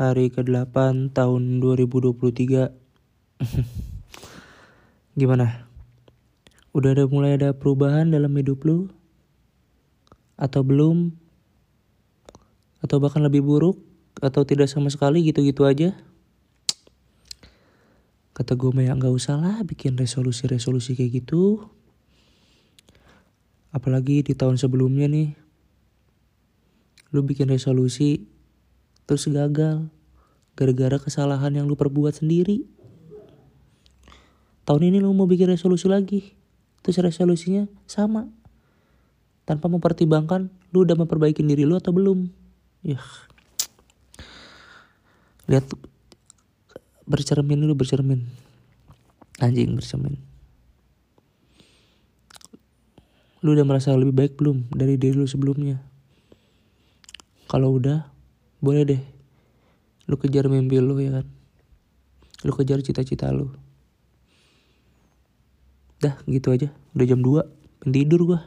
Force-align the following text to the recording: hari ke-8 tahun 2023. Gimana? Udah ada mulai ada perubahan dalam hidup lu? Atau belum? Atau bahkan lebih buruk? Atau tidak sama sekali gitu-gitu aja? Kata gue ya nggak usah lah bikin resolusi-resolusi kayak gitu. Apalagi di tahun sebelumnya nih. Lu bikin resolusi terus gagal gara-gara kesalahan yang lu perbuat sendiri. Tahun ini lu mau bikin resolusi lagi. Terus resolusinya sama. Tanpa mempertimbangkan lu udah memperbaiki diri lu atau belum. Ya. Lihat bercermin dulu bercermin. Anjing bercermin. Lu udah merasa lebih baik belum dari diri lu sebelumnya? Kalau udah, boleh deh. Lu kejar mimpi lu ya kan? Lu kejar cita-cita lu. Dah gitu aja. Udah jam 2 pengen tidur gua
hari 0.00 0.32
ke-8 0.32 1.12
tahun 1.12 1.60
2023. 1.60 2.72
Gimana? 5.20 5.68
Udah 6.72 6.96
ada 6.96 7.04
mulai 7.04 7.36
ada 7.36 7.52
perubahan 7.52 8.08
dalam 8.08 8.32
hidup 8.32 8.64
lu? 8.64 8.88
Atau 10.40 10.64
belum? 10.64 11.12
Atau 12.80 12.96
bahkan 12.96 13.20
lebih 13.20 13.44
buruk? 13.44 13.76
Atau 14.24 14.48
tidak 14.48 14.72
sama 14.72 14.88
sekali 14.88 15.20
gitu-gitu 15.20 15.68
aja? 15.68 15.92
Kata 18.32 18.56
gue 18.56 18.72
ya 18.80 18.96
nggak 18.96 19.12
usah 19.12 19.36
lah 19.36 19.60
bikin 19.68 20.00
resolusi-resolusi 20.00 20.96
kayak 20.96 21.20
gitu. 21.20 21.60
Apalagi 23.68 24.24
di 24.24 24.32
tahun 24.32 24.56
sebelumnya 24.56 25.12
nih. 25.12 25.36
Lu 27.12 27.20
bikin 27.20 27.52
resolusi 27.52 28.39
terus 29.10 29.26
gagal 29.26 29.90
gara-gara 30.54 31.02
kesalahan 31.02 31.50
yang 31.50 31.66
lu 31.66 31.74
perbuat 31.74 32.22
sendiri. 32.22 32.62
Tahun 34.62 34.82
ini 34.86 35.02
lu 35.02 35.10
mau 35.10 35.26
bikin 35.26 35.50
resolusi 35.50 35.90
lagi. 35.90 36.38
Terus 36.86 37.02
resolusinya 37.02 37.66
sama. 37.90 38.30
Tanpa 39.42 39.66
mempertimbangkan 39.66 40.46
lu 40.70 40.86
udah 40.86 40.94
memperbaiki 40.94 41.42
diri 41.42 41.66
lu 41.66 41.74
atau 41.74 41.90
belum. 41.90 42.30
Ya. 42.86 43.02
Lihat 45.50 45.66
bercermin 47.02 47.58
dulu 47.66 47.82
bercermin. 47.82 48.30
Anjing 49.42 49.74
bercermin. 49.74 50.22
Lu 53.42 53.58
udah 53.58 53.66
merasa 53.66 53.90
lebih 53.90 54.14
baik 54.14 54.38
belum 54.38 54.70
dari 54.70 54.94
diri 54.94 55.18
lu 55.18 55.26
sebelumnya? 55.26 55.82
Kalau 57.50 57.74
udah, 57.74 58.19
boleh 58.60 58.84
deh. 58.84 59.02
Lu 60.06 60.16
kejar 60.20 60.46
mimpi 60.46 60.78
lu 60.80 60.96
ya 61.00 61.20
kan? 61.20 61.26
Lu 62.44 62.52
kejar 62.56 62.80
cita-cita 62.80 63.28
lu. 63.32 63.52
Dah 66.00 66.16
gitu 66.24 66.52
aja. 66.52 66.72
Udah 66.96 67.06
jam 67.08 67.20
2 67.20 67.44
pengen 67.80 67.92
tidur 67.96 68.20
gua 68.28 68.40